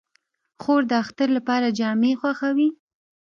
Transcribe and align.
خور 0.61 0.81
د 0.89 0.91
اختر 1.03 1.29
لپاره 1.37 1.67
جامې 1.79 2.11
خوښوي. 2.19 2.69